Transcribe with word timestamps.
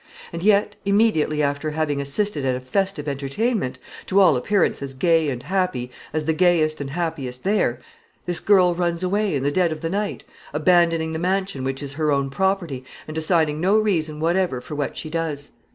And 0.33 0.41
yet, 0.41 0.75
immediately 0.83 1.43
after 1.43 1.69
having 1.69 2.01
assisted 2.01 2.43
at 2.43 2.55
a 2.55 2.59
festive 2.59 3.07
entertainment, 3.07 3.77
to 4.07 4.19
all 4.19 4.35
appearance 4.35 4.81
as 4.81 4.95
gay 4.95 5.29
and 5.29 5.43
happy 5.43 5.91
as 6.11 6.25
the 6.25 6.33
gayest 6.33 6.81
and 6.81 6.89
happiest 6.89 7.43
there, 7.43 7.79
this 8.25 8.39
girl 8.39 8.73
runs 8.73 9.03
away 9.03 9.35
in 9.35 9.43
the 9.43 9.51
dead 9.51 9.71
of 9.71 9.81
the 9.81 9.91
night, 9.91 10.25
abandoning 10.53 11.11
the 11.11 11.19
mansion 11.19 11.63
which 11.63 11.83
is 11.83 11.93
her 11.93 12.11
own 12.11 12.31
property, 12.31 12.83
and 13.07 13.15
assigning 13.15 13.61
no 13.61 13.77
reason 13.77 14.19
whatever 14.19 14.59
for 14.59 14.73
what 14.73 14.97
she 14.97 15.07
does. 15.11 15.51